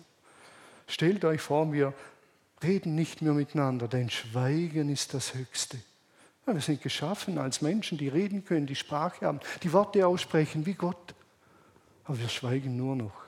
[0.89, 1.95] Stellt euch vor, wir
[2.63, 5.79] reden nicht mehr miteinander, denn Schweigen ist das Höchste.
[6.47, 10.67] Ja, wir sind geschaffen als Menschen, die reden können, die Sprache haben, die Worte aussprechen
[10.67, 11.15] wie Gott.
[12.05, 13.23] Aber wir schweigen nur noch.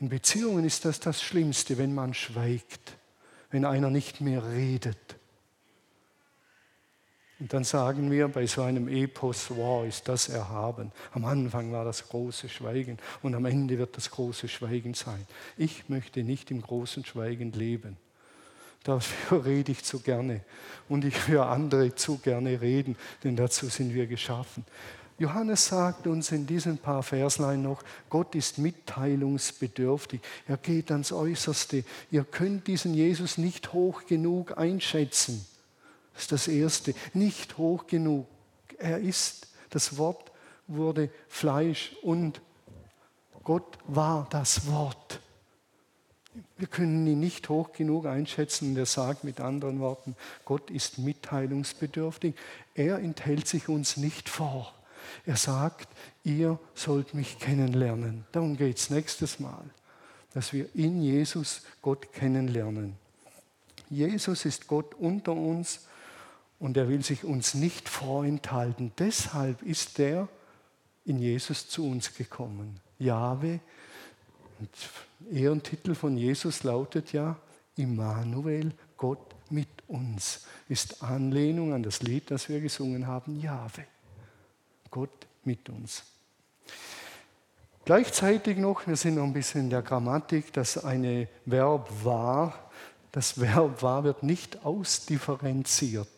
[0.00, 2.96] In Beziehungen ist das das Schlimmste, wenn man schweigt,
[3.50, 5.16] wenn einer nicht mehr redet.
[7.38, 10.90] Und dann sagen wir bei so einem Epos, wow, ist das erhaben.
[11.12, 15.26] Am Anfang war das große Schweigen und am Ende wird das große Schweigen sein.
[15.58, 17.98] Ich möchte nicht im großen Schweigen leben.
[18.84, 20.44] Dafür rede ich zu gerne
[20.88, 24.64] und ich höre andere zu gerne reden, denn dazu sind wir geschaffen.
[25.18, 30.20] Johannes sagt uns in diesen paar Verslein noch, Gott ist mitteilungsbedürftig.
[30.46, 31.84] Er geht ans Äußerste.
[32.10, 35.46] Ihr könnt diesen Jesus nicht hoch genug einschätzen.
[36.12, 36.94] Das ist das Erste.
[37.14, 38.26] Nicht hoch genug.
[38.76, 40.32] Er ist, das Wort
[40.66, 42.42] wurde Fleisch und
[43.42, 45.20] Gott war das Wort.
[46.58, 50.98] Wir können ihn nicht hoch genug einschätzen und er sagt mit anderen Worten, Gott ist
[50.98, 52.34] mitteilungsbedürftig.
[52.74, 54.75] Er enthält sich uns nicht vor.
[55.24, 55.88] Er sagt,
[56.24, 58.24] ihr sollt mich kennenlernen.
[58.32, 59.64] Darum geht es nächstes Mal,
[60.34, 62.96] dass wir in Jesus Gott kennenlernen.
[63.88, 65.86] Jesus ist Gott unter uns
[66.58, 68.92] und er will sich uns nicht vorenthalten.
[68.98, 70.28] Deshalb ist er
[71.04, 72.80] in Jesus zu uns gekommen.
[72.98, 73.60] Jahwe,
[75.30, 77.36] Ehrentitel von Jesus lautet ja
[77.76, 80.46] Immanuel, Gott mit uns.
[80.68, 83.84] Ist Anlehnung an das Lied, das wir gesungen haben, Jahwe.
[84.96, 86.04] Gott mit uns.
[87.84, 92.70] Gleichzeitig noch, wir sind noch ein bisschen in der Grammatik, dass eine Verb war,
[93.12, 96.08] das Verb war wird nicht ausdifferenziert.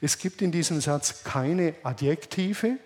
[0.00, 2.76] Es gibt in diesem Satz keine Adjektive,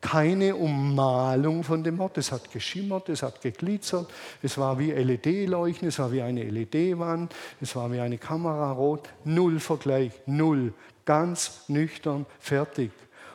[0.00, 2.18] keine Ummalung von dem Wort.
[2.18, 4.08] Es hat geschimmert, es hat geglitzert,
[4.42, 9.08] es war wie LED-Leuchten, es war wie eine LED-Wand, es war wie eine Kamera rot.
[9.24, 10.72] Null Vergleich, null.
[11.04, 12.92] Ganz nüchtern, fertig.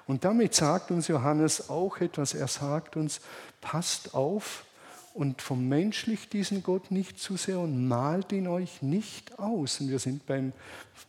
[0.08, 2.34] Und damit sagt uns Johannes auch etwas.
[2.34, 3.20] Er sagt uns,
[3.60, 4.65] passt auf
[5.13, 9.82] und vermenschlicht diesen Gott nicht zu sehr und malt ihn euch nicht aus.
[9.82, 10.54] Und wir sind beim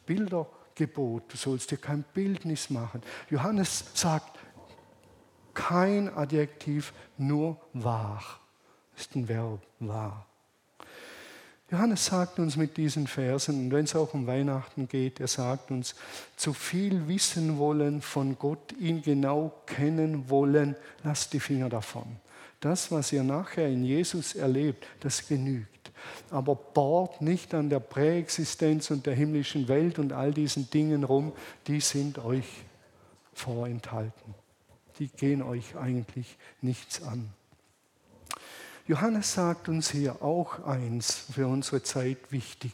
[0.07, 1.33] Bildergebot.
[1.33, 3.03] Du sollst dir kein Bildnis machen.
[3.31, 4.39] Johannes sagt,
[5.55, 8.23] kein Adjektiv, nur wahr.
[8.95, 10.28] Das ist ein Verb, wahr.
[11.71, 15.71] Johannes sagt uns mit diesen Versen, und wenn es auch um Weihnachten geht, er sagt
[15.71, 15.95] uns,
[16.37, 22.07] zu viel wissen wollen von Gott, ihn genau kennen wollen, lasst die Finger davon.
[22.61, 25.93] Das, was ihr nachher in Jesus erlebt, das genügt.
[26.31, 31.33] Aber bohrt nicht an der Präexistenz und der himmlischen Welt und all diesen Dingen rum,
[31.67, 32.47] die sind euch
[33.35, 34.35] vorenthalten.
[34.99, 37.29] Die gehen euch eigentlich nichts an.
[38.89, 42.73] Johannes sagt uns hier auch eins für unsere Zeit wichtig.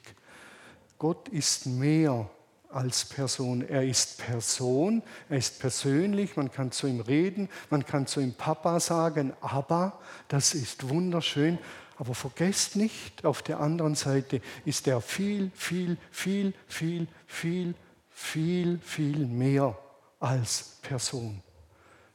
[0.96, 2.30] Gott ist mehr
[2.70, 3.66] als Person.
[3.66, 8.32] Er ist Person, er ist persönlich, man kann zu ihm reden, man kann zu ihm
[8.32, 9.98] Papa sagen, aber
[10.28, 11.58] das ist wunderschön.
[11.96, 17.74] Aber vergesst nicht, auf der anderen Seite ist er viel, viel, viel, viel, viel,
[18.10, 19.76] viel, viel mehr
[20.20, 21.42] als Person.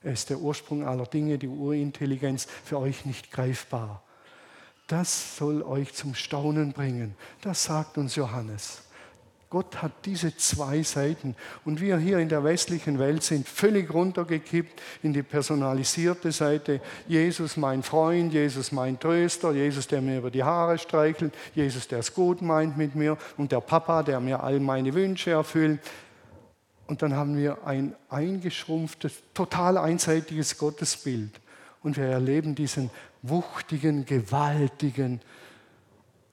[0.01, 4.03] Er ist der Ursprung aller Dinge, die Urintelligenz, für euch nicht greifbar.
[4.87, 7.15] Das soll euch zum Staunen bringen.
[7.41, 8.83] Das sagt uns Johannes.
[9.49, 11.35] Gott hat diese zwei Seiten.
[11.65, 16.81] Und wir hier in der westlichen Welt sind völlig runtergekippt in die personalisierte Seite.
[17.07, 21.99] Jesus mein Freund, Jesus mein Tröster, Jesus, der mir über die Haare streichelt, Jesus, der
[21.99, 25.79] es gut meint mit mir und der Papa, der mir all meine Wünsche erfüllt.
[26.89, 31.29] Und dann haben wir ein eingeschrumpftes, total einseitiges Gottesbild.
[31.83, 32.89] Und wir erleben diesen
[33.21, 35.21] wuchtigen, gewaltigen,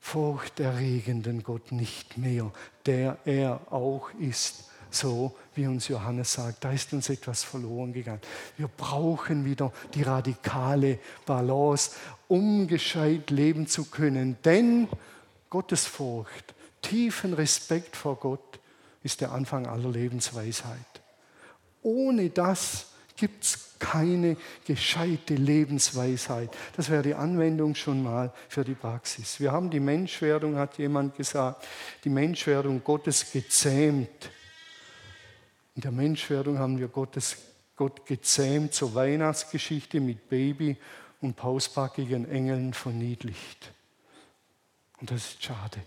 [0.00, 2.50] furchterregenden Gott nicht mehr,
[2.86, 4.70] der er auch ist.
[4.90, 8.22] So wie uns Johannes sagt, da ist uns etwas verloren gegangen.
[8.56, 11.90] Wir brauchen wieder die radikale Balance,
[12.28, 14.38] um gescheit leben zu können.
[14.42, 14.88] Denn
[15.50, 18.58] Gottesfurcht, tiefen Respekt vor Gott
[19.06, 21.00] ist der Anfang aller Lebensweisheit.
[21.82, 26.50] Ohne das gibt es keine gescheite Lebensweisheit.
[26.76, 29.40] Das wäre die Anwendung schon mal für die Praxis.
[29.40, 31.64] Wir haben die Menschwerdung, hat jemand gesagt,
[32.04, 34.30] die Menschwerdung Gottes gezähmt.
[35.76, 37.36] In der Menschwerdung haben wir Gottes,
[37.76, 40.76] Gott gezähmt zur Weihnachtsgeschichte mit Baby
[41.20, 43.72] und pausbackigen Engeln verniedlicht.
[45.00, 45.80] Und das ist schade,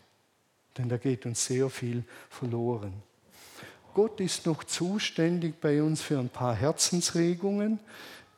[0.77, 3.08] denn da geht uns sehr viel verloren.
[3.93, 7.79] Gott ist noch zuständig bei uns für ein paar Herzensregungen.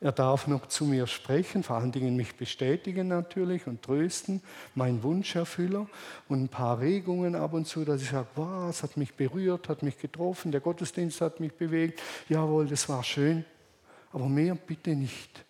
[0.00, 4.42] Er darf noch zu mir sprechen, vor allen Dingen mich bestätigen natürlich und trösten,
[4.74, 5.86] mein Wunscherfüller
[6.28, 9.68] und ein paar Regungen ab und zu, dass ich sage, wow, es hat mich berührt,
[9.68, 13.44] hat mich getroffen, der Gottesdienst hat mich bewegt, jawohl, das war schön,
[14.12, 15.44] aber mehr bitte nicht.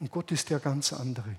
[0.00, 1.36] Und Gott ist der ganz andere.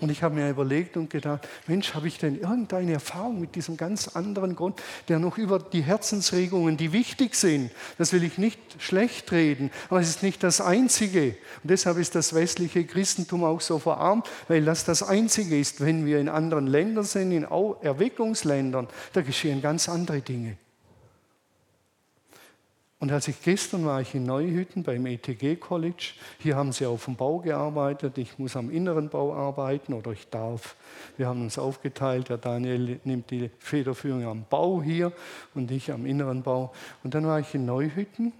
[0.00, 3.76] Und ich habe mir überlegt und gedacht, Mensch, habe ich denn irgendeine Erfahrung mit diesem
[3.76, 8.58] ganz anderen Grund, der noch über die Herzensregungen, die wichtig sind, das will ich nicht
[8.78, 11.36] schlecht reden, aber es ist nicht das Einzige.
[11.62, 15.80] Und deshalb ist das westliche Christentum auch so verarmt, weil das das Einzige ist.
[15.80, 20.56] Wenn wir in anderen Ländern sind, in Erweckungsländern, da geschehen ganz andere Dinge.
[23.02, 26.12] Und als ich gestern war ich in Neuhütten beim ETG College.
[26.38, 28.16] Hier haben sie auf dem Bau gearbeitet.
[28.16, 30.76] Ich muss am inneren Bau arbeiten oder ich darf.
[31.16, 32.28] Wir haben uns aufgeteilt.
[32.28, 35.10] Der Daniel nimmt die Federführung am Bau hier
[35.52, 36.72] und ich am inneren Bau.
[37.02, 38.32] Und dann war ich in Neuhütten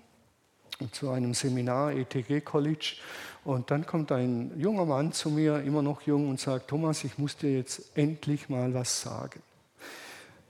[0.92, 2.98] zu einem Seminar ETG College.
[3.42, 7.18] Und dann kommt ein junger Mann zu mir, immer noch jung, und sagt: Thomas, ich
[7.18, 9.42] muss dir jetzt endlich mal was sagen.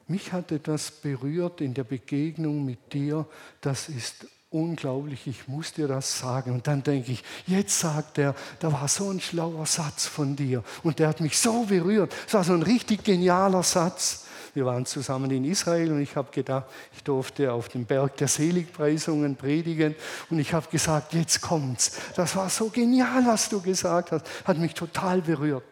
[0.08, 3.26] Mich hat etwas berührt in der Begegnung mit dir,
[3.60, 6.52] das ist unglaublich, ich muss dir das sagen.
[6.52, 10.62] Und dann denke ich, jetzt sagt er, da war so ein schlauer Satz von dir
[10.82, 12.14] und der hat mich so berührt.
[12.26, 14.26] Es war so ein richtig genialer Satz.
[14.54, 18.28] Wir waren zusammen in Israel und ich habe gedacht, ich durfte auf dem Berg der
[18.28, 19.94] Seligpreisungen predigen
[20.28, 21.92] und ich habe gesagt, jetzt kommt's.
[22.16, 24.26] Das war so genial, was du gesagt hast.
[24.44, 25.64] Hat mich total berührt.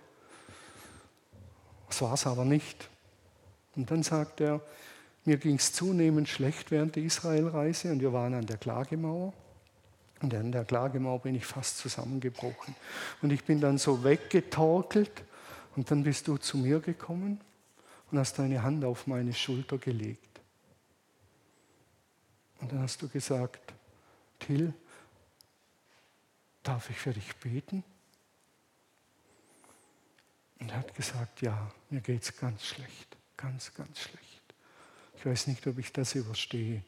[1.89, 2.89] Das war es aber nicht.
[3.81, 4.61] Und dann sagt er,
[5.25, 9.33] mir ging es zunehmend schlecht während der Israelreise und wir waren an der Klagemauer.
[10.21, 12.77] Und an der Klagemauer bin ich fast zusammengebrochen.
[13.23, 15.25] Und ich bin dann so weggetorkelt
[15.77, 17.41] und dann bist du zu mir gekommen
[18.11, 20.41] und hast deine Hand auf meine Schulter gelegt.
[22.61, 23.73] Und dann hast du gesagt,
[24.41, 24.75] Till,
[26.63, 27.83] darf ich für dich beten?
[30.59, 33.17] Und er hat gesagt, ja, mir geht es ganz schlecht.
[33.41, 34.43] Ganz, ganz schlecht.
[35.17, 36.83] Ich weiß nicht, ob ich das überstehe.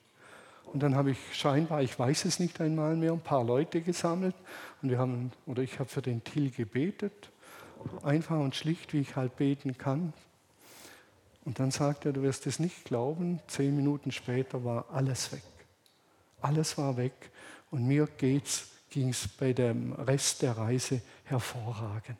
[0.64, 4.34] Und dann habe ich scheinbar, ich weiß es nicht einmal mehr, ein paar Leute gesammelt
[4.80, 7.30] und wir haben, oder ich habe für den Till gebetet,
[8.02, 10.12] einfach und schlicht, wie ich halt beten kann.
[11.44, 15.42] Und dann sagt er, du wirst es nicht glauben, zehn Minuten später war alles weg.
[16.40, 17.30] Alles war weg
[17.70, 22.18] und mir ging es bei dem Rest der Reise hervorragend.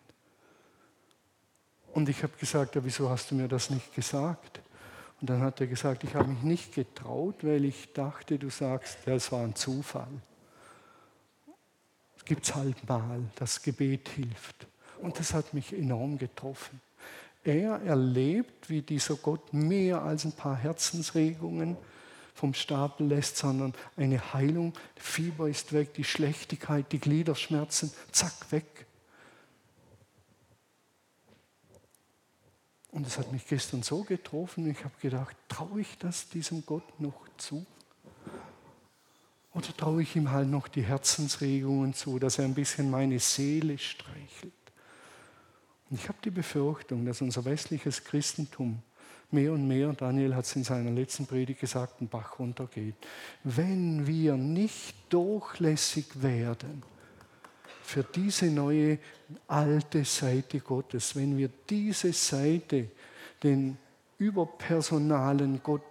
[1.93, 4.61] Und ich habe gesagt, ja, wieso hast du mir das nicht gesagt?
[5.21, 8.99] Und dann hat er gesagt, ich habe mich nicht getraut, weil ich dachte, du sagst,
[9.07, 10.09] ja, es war ein Zufall.
[12.17, 14.67] Es gibt halt mal, das Gebet hilft.
[15.01, 16.81] Und das hat mich enorm getroffen.
[17.45, 21.77] Er erlebt, wie dieser Gott mehr als ein paar Herzensregungen
[22.35, 24.73] vom Stapel lässt, sondern eine Heilung.
[24.97, 28.87] Fieber ist weg, die Schlechtigkeit, die Gliederschmerzen, zack, weg.
[32.93, 37.01] Und es hat mich gestern so getroffen, ich habe gedacht, traue ich das diesem Gott
[37.01, 37.65] noch zu?
[39.55, 43.79] Oder traue ich ihm halt noch die Herzensregungen zu, dass er ein bisschen meine Seele
[43.79, 44.53] streichelt?
[45.91, 48.83] Und ich habe die Befürchtung, dass unser westliches Christentum
[49.31, 52.95] mehr und mehr, Daniel hat es in seiner letzten Predigt gesagt, einen Bach runtergeht.
[53.43, 56.83] Wenn wir nicht durchlässig werden,
[57.83, 58.99] für diese neue
[59.49, 62.89] alte Seite Gottes, wenn wir diese Seite,
[63.43, 63.77] den
[64.19, 65.83] überpersonalen Gott,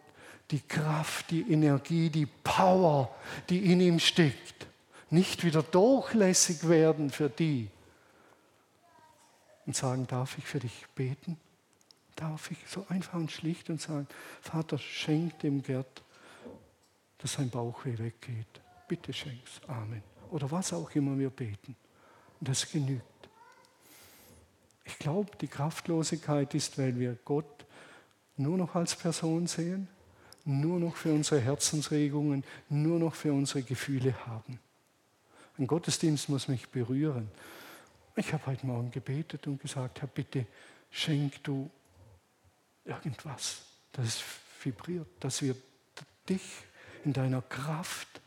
[0.49, 3.13] die Kraft, die Energie, die Power,
[3.49, 4.67] die in ihm steckt,
[5.09, 7.69] nicht wieder durchlässig werden für die
[9.65, 11.37] und sagen, darf ich für dich beten?
[12.15, 14.07] Darf ich so einfach und schlicht und sagen,
[14.41, 16.03] Vater, schenk dem Gerd,
[17.19, 18.61] dass sein Bauchweh weggeht.
[18.87, 19.61] Bitte schenk's.
[19.67, 21.75] Amen oder was auch immer wir beten.
[22.39, 23.03] Und das genügt.
[24.85, 27.65] Ich glaube, die Kraftlosigkeit ist, weil wir Gott
[28.37, 29.87] nur noch als Person sehen,
[30.43, 34.59] nur noch für unsere Herzensregungen, nur noch für unsere Gefühle haben.
[35.57, 37.29] Ein Gottesdienst muss mich berühren.
[38.15, 40.47] Ich habe heute Morgen gebetet und gesagt, Herr, bitte
[40.89, 41.69] schenk du
[42.83, 44.23] irgendwas, das
[44.63, 45.55] vibriert, dass wir
[46.27, 46.41] dich
[47.05, 48.20] in deiner Kraft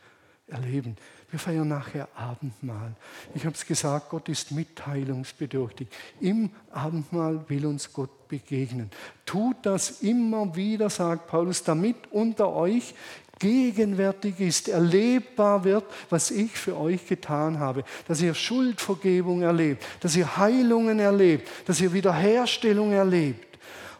[0.47, 0.95] erleben.
[1.31, 2.95] Wir feiern nachher Abendmahl.
[3.33, 5.87] Ich habe es gesagt, Gott ist mitteilungsbedürftig.
[6.21, 8.91] Im Abendmahl will uns Gott begegnen.
[9.25, 12.93] Tut das immer wieder, sagt Paulus, damit unter euch
[13.39, 17.83] gegenwärtig ist, erlebbar wird, was ich für euch getan habe.
[18.07, 23.44] Dass ihr Schuldvergebung erlebt, dass ihr Heilungen erlebt, dass ihr Wiederherstellung erlebt.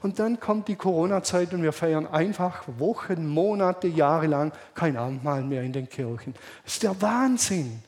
[0.06, 5.42] Und dann kommt die Corona-Zeit und wir feiern einfach Wochen, Monate, Jahre lang kein Abendmahl
[5.44, 6.36] mehr in den Kirchen.
[6.64, 7.82] Das ist der Wahnsinn.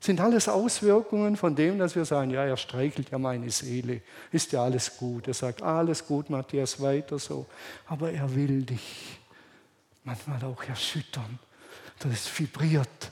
[0.00, 4.52] Sind alles Auswirkungen von dem, dass wir sagen, ja, er streichelt ja meine Seele, ist
[4.52, 5.28] ja alles gut.
[5.28, 7.46] Er sagt, alles gut, Matthias, weiter so.
[7.86, 9.18] Aber er will dich
[10.04, 11.38] manchmal auch erschüttern.
[12.00, 13.10] Das vibriert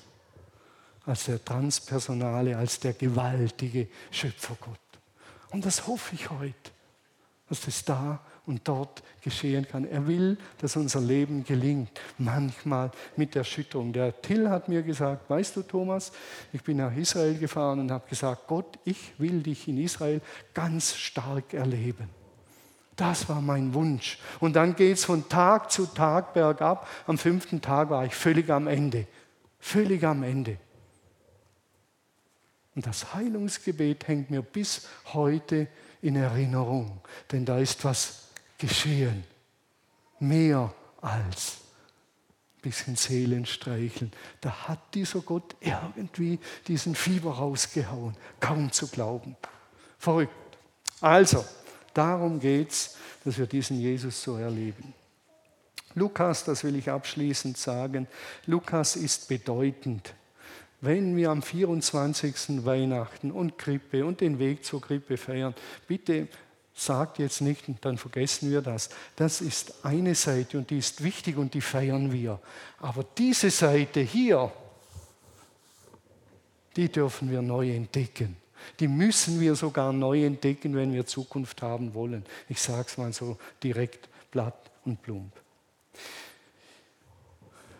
[1.06, 4.78] als der Transpersonale, als der gewaltige Schöpfergott.
[5.48, 6.72] Und das hoffe ich heute,
[7.50, 9.84] dass das da und dort geschehen kann.
[9.84, 13.92] Er will, dass unser Leben gelingt, manchmal mit Erschütterung.
[13.92, 16.12] Der Till hat mir gesagt, weißt du Thomas,
[16.52, 20.22] ich bin nach Israel gefahren und habe gesagt, Gott, ich will dich in Israel
[20.54, 22.08] ganz stark erleben.
[22.94, 24.18] Das war mein Wunsch.
[24.38, 26.86] Und dann geht es von Tag zu Tag bergab.
[27.06, 29.06] Am fünften Tag war ich völlig am Ende.
[29.58, 30.58] Völlig am Ende.
[32.76, 35.66] Und das Heilungsgebet hängt mir bis heute
[36.02, 38.28] in Erinnerung, denn da ist was
[38.58, 39.24] geschehen.
[40.18, 41.58] Mehr als
[42.56, 44.12] ein bisschen Seelenstreicheln.
[44.40, 48.16] Da hat dieser Gott irgendwie diesen Fieber rausgehauen.
[48.38, 49.36] Kaum zu glauben.
[49.98, 50.32] Verrückt.
[51.00, 51.44] Also,
[51.94, 54.92] darum geht es, dass wir diesen Jesus so erleben.
[55.94, 58.06] Lukas, das will ich abschließend sagen,
[58.46, 60.14] Lukas ist bedeutend
[60.80, 62.64] wenn wir am 24.
[62.64, 65.54] Weihnachten und Krippe und den Weg zur Krippe feiern,
[65.86, 66.28] bitte
[66.74, 68.88] sagt jetzt nicht, dann vergessen wir das.
[69.16, 72.40] Das ist eine Seite und die ist wichtig und die feiern wir.
[72.78, 74.50] Aber diese Seite hier,
[76.76, 78.36] die dürfen wir neu entdecken.
[78.78, 82.24] Die müssen wir sogar neu entdecken, wenn wir Zukunft haben wollen.
[82.48, 85.32] Ich sage es mal so direkt, platt und plump.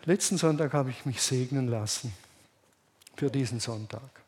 [0.05, 2.11] Letzten Sonntag habe ich mich segnen lassen
[3.15, 4.21] für diesen Sonntag.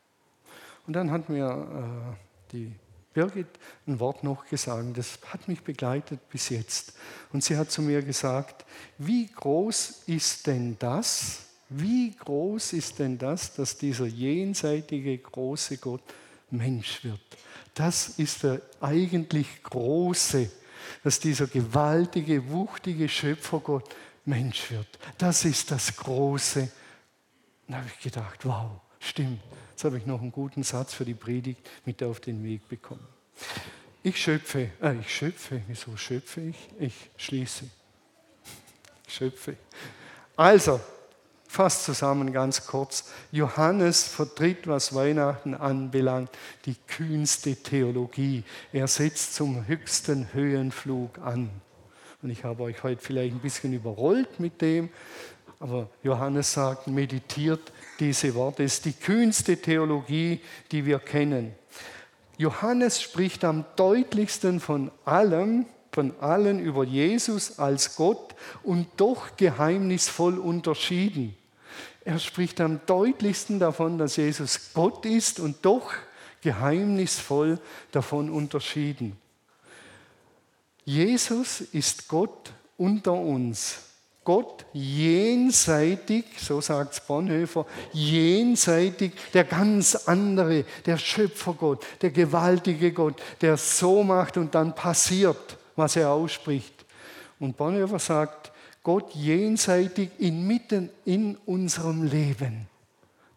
[0.85, 2.71] Und dann hat mir äh, die
[3.13, 3.47] Birgit
[3.87, 6.93] ein Wort noch gesagt, das hat mich begleitet bis jetzt.
[7.31, 8.65] Und sie hat zu mir gesagt,
[8.97, 16.03] wie groß ist denn das, wie groß ist denn das, dass dieser jenseitige große Gott
[16.51, 17.21] Mensch wird?
[17.73, 20.49] Das ist der eigentlich große,
[21.03, 23.89] dass dieser gewaltige, wuchtige Schöpfergott
[24.25, 24.87] Mensch wird.
[25.17, 26.69] Das ist das große.
[27.67, 29.41] Da habe ich gedacht, wow, Stimmt.
[29.71, 33.05] Jetzt habe ich noch einen guten Satz für die Predigt mit auf den Weg bekommen.
[34.01, 36.69] Ich schöpfe, äh, ich schöpfe, wieso schöpfe ich?
[36.79, 37.65] Ich schließe.
[39.05, 39.57] Ich schöpfe.
[40.37, 40.79] Also,
[41.47, 43.11] fast zusammen ganz kurz.
[43.31, 46.29] Johannes vertritt, was Weihnachten anbelangt,
[46.65, 48.45] die kühnste Theologie.
[48.71, 51.49] Er setzt zum höchsten Höhenflug an.
[52.21, 54.89] Und ich habe euch heute vielleicht ein bisschen überrollt mit dem,
[55.59, 58.63] aber Johannes sagt, meditiert diese Worte.
[58.63, 60.41] Es ist die kühnste Theologie,
[60.71, 61.53] die wir kennen.
[62.37, 70.39] Johannes spricht am deutlichsten von allem, von allen über Jesus als Gott und doch geheimnisvoll
[70.39, 71.37] unterschieden.
[72.05, 75.93] Er spricht am deutlichsten davon, dass Jesus Gott ist und doch
[76.41, 77.59] geheimnisvoll
[77.91, 79.15] davon unterschieden.
[80.83, 83.92] Jesus ist Gott unter uns.
[84.23, 93.57] Gott jenseitig, so sagt Bonhoeffer, jenseitig der ganz andere, der Schöpfergott, der gewaltige Gott, der
[93.57, 96.85] so macht und dann passiert, was er ausspricht.
[97.39, 98.51] Und Bonhoeffer sagt,
[98.81, 102.67] Gott jenseitig inmitten in unserem Leben.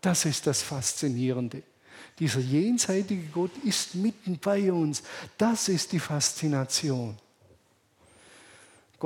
[0.00, 1.62] Das ist das Faszinierende.
[2.18, 5.02] Dieser jenseitige Gott ist mitten bei uns.
[5.36, 7.16] Das ist die Faszination.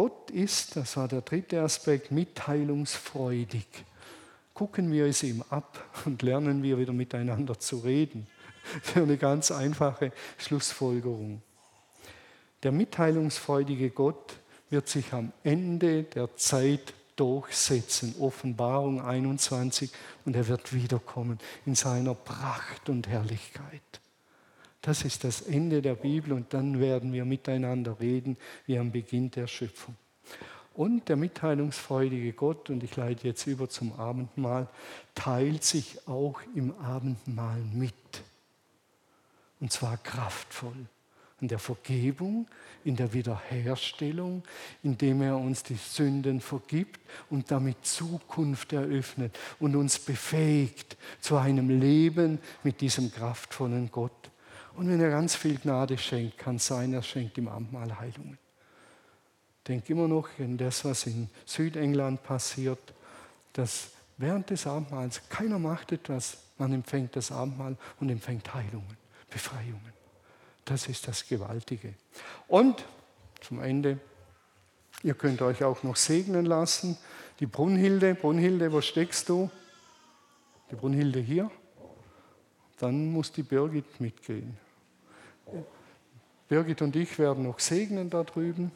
[0.01, 3.67] Gott ist, das war der dritte Aspekt, mitteilungsfreudig.
[4.55, 8.27] Gucken wir es ihm ab und lernen wir wieder miteinander zu reden.
[8.83, 11.43] Ist eine ganz einfache Schlussfolgerung.
[12.63, 14.39] Der mitteilungsfreudige Gott
[14.71, 18.15] wird sich am Ende der Zeit durchsetzen.
[18.21, 19.91] Offenbarung 21
[20.25, 24.00] und er wird wiederkommen in seiner Pracht und Herrlichkeit.
[24.83, 29.31] Das ist das Ende der Bibel und dann werden wir miteinander reden wie am Beginn
[29.31, 29.95] der Schöpfung.
[30.75, 34.69] Und der mitteilungsfreudige Gott, und ich leite jetzt über zum Abendmahl,
[35.15, 37.93] teilt sich auch im Abendmahl mit.
[39.61, 40.87] Und zwar kraftvoll.
[41.43, 42.47] In der Vergebung,
[42.85, 44.43] in der Wiederherstellung,
[44.83, 47.01] indem er uns die Sünden vergibt
[47.31, 54.30] und damit Zukunft eröffnet und uns befähigt zu einem Leben mit diesem kraftvollen Gott.
[54.75, 58.39] Und wenn er ganz viel Gnade schenkt, kann sein, er schenkt im Abendmahl Heilungen.
[59.67, 62.79] Denk immer noch an das, was in Südengland passiert,
[63.53, 68.97] dass während des Abendmahls keiner macht etwas, man empfängt das Abendmahl und empfängt Heilungen,
[69.31, 69.93] Befreiungen.
[70.65, 71.95] Das ist das Gewaltige.
[72.49, 72.85] Und
[73.41, 73.99] zum Ende.
[75.03, 76.97] Ihr könnt euch auch noch segnen lassen.
[77.41, 79.51] Die Brunhilde, Brunhilde, wo steckst du?
[80.71, 81.51] Die Brunhilde hier.
[82.81, 84.57] Dann muss die Birgit mitgehen.
[86.49, 88.73] Birgit und ich werden noch segnen da drüben.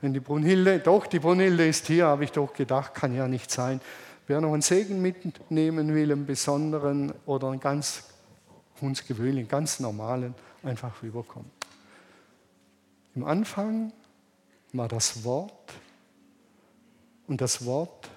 [0.00, 3.50] Wenn die Brunhilde, doch, die Brunhilde ist hier, habe ich doch gedacht, kann ja nicht
[3.50, 3.80] sein.
[4.28, 8.04] Wer noch einen Segen mitnehmen will, einen besonderen oder einen ganz
[8.80, 11.50] uns gewöhnlichen, ganz normalen, einfach rüberkommen.
[13.16, 13.92] Im Anfang
[14.72, 15.72] war das Wort
[17.26, 18.08] und das Wort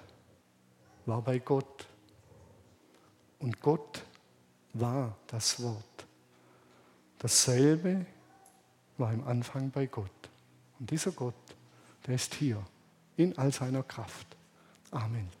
[1.06, 1.86] war bei Gott.
[3.40, 4.02] Und Gott
[4.72, 6.06] war das Wort.
[7.18, 8.06] Dasselbe
[8.98, 10.10] war im Anfang bei Gott.
[10.78, 11.34] Und dieser Gott,
[12.06, 12.64] der ist hier
[13.16, 14.26] in all seiner Kraft.
[14.90, 15.39] Amen.